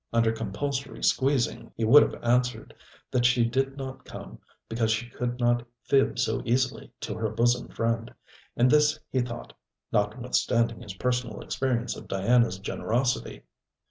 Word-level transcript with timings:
Under 0.11 0.31
compulsory 0.31 1.03
squeezing, 1.03 1.73
he 1.77 1.85
would 1.85 2.01
have 2.01 2.23
answered, 2.23 2.73
that 3.11 3.23
she 3.23 3.45
did 3.45 3.77
not 3.77 4.03
come 4.03 4.39
because 4.67 4.89
she 4.89 5.07
could 5.07 5.39
not 5.39 5.67
fib 5.83 6.17
so 6.17 6.41
easily 6.43 6.91
to 7.01 7.13
her 7.13 7.29
bosom 7.29 7.67
friend: 7.67 8.11
and 8.57 8.71
this 8.71 8.99
he 9.11 9.21
thought, 9.21 9.53
notwithstanding 9.91 10.81
his 10.81 10.95
personal 10.95 11.39
experience 11.41 11.95
of 11.95 12.07
Diana's 12.07 12.57
generosity. 12.57 13.43